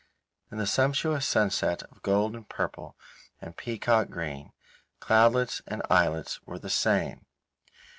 [0.51, 2.97] In the sumptuous sunset of gold and purple
[3.39, 4.51] and peacock green
[4.99, 7.27] cloudlets and islets were the same.